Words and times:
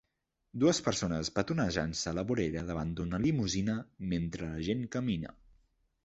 Dues 0.61 0.77
persones 0.85 1.27
petonejant-se 1.33 2.07
a 2.11 2.13
la 2.19 2.23
vorera 2.31 2.63
davant 2.69 2.93
d'una 2.99 3.19
limusina 3.25 3.75
mentre 4.13 4.49
la 4.55 4.63
gent 4.69 4.81
camina. 4.97 5.35